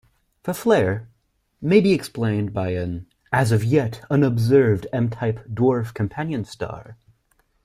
The 0.45 0.55
flare 0.55 1.07
may 1.61 1.79
be 1.79 1.93
explained 1.93 2.53
by 2.55 2.69
an 2.69 3.05
as 3.31 3.51
yet 3.63 4.01
unobserved 4.09 4.87
M-type 4.91 5.47
dwarf 5.49 5.93
companion 5.93 6.43
star. 6.43 6.97